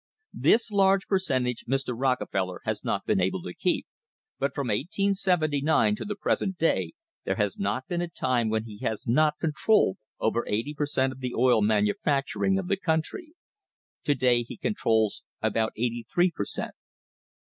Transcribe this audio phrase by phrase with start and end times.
[0.33, 1.93] f This large percentage Mr.
[1.95, 3.85] Rockefeller has not been able to keep,
[4.39, 6.93] but from 1879 to the present day
[7.23, 10.87] there has not been a time when he has not con trolled over eighty per
[10.87, 13.33] cent, of the oil manufacturing of the country.
[14.05, 16.73] To day he controls about eighty three per cent.